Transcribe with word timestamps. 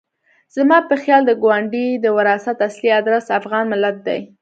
زما 0.55 0.77
په 0.89 0.95
خیال 1.03 1.21
د 1.27 1.31
کونډې 1.43 1.87
د 2.03 2.05
وراثت 2.17 2.57
اصلي 2.67 2.89
ادرس 2.99 3.25
افغان 3.39 3.65
ملت 3.73 3.97
دی. 4.07 4.19